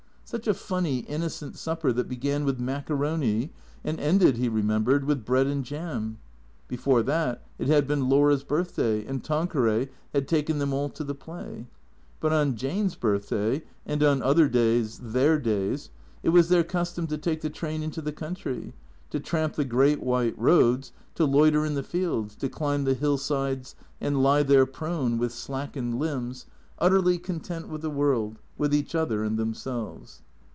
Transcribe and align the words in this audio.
Such 0.23 0.47
a 0.47 0.53
funny, 0.53 0.99
innocent 0.99 1.57
supper 1.57 1.91
that 1.91 2.07
began 2.07 2.45
with 2.45 2.57
maccaroni, 2.57 3.49
and 3.83 3.99
ended, 3.99 4.37
he 4.37 4.47
remembered, 4.47 5.03
with 5.03 5.25
bread 5.25 5.45
and 5.45 5.65
jam. 5.65 6.19
Before 6.69 7.03
that, 7.03 7.45
it 7.59 7.67
had 7.67 7.85
been 7.85 8.07
Laura's 8.07 8.45
birthday, 8.45 9.05
and 9.05 9.21
Tanqueray 9.21 9.89
had 10.13 10.29
taken 10.29 10.57
them 10.57 10.71
all 10.71 10.87
to 10.87 11.03
the 11.03 11.13
play. 11.13 11.67
But 12.21 12.31
on 12.31 12.55
Jane's 12.55 12.95
birthday 12.95 13.63
(and 13.85 14.01
on 14.01 14.21
other 14.21 14.47
days, 14.47 14.99
their 15.03 15.37
days) 15.37 15.89
it 16.23 16.29
was 16.29 16.47
their 16.47 16.63
custom 16.63 17.07
to 17.07 17.17
take 17.17 17.41
the 17.41 17.49
train 17.49 17.83
into 17.83 18.01
the 18.01 18.13
country, 18.13 18.73
to 19.09 19.19
tramp 19.19 19.55
the 19.55 19.65
great 19.65 20.01
white 20.01 20.37
roads, 20.39 20.93
to 21.15 21.25
loiter 21.25 21.65
in 21.65 21.73
the 21.73 21.83
fields, 21.83 22.37
to 22.37 22.47
climb 22.47 22.85
the 22.85 22.93
hillsides 22.93 23.75
and 23.99 24.23
lie 24.23 24.43
there, 24.43 24.65
prone, 24.65 25.17
with 25.17 25.33
slackened 25.33 25.95
THECEEATOES 25.95 25.99
57 25.99 25.99
limbs, 25.99 26.45
utterly 26.79 27.17
content 27.19 27.67
with 27.69 27.81
the 27.83 27.89
world, 27.91 28.39
with 28.57 28.73
each 28.73 28.95
other 28.95 29.23
and 29.23 29.37
them 29.37 29.53
selves. 29.53 30.23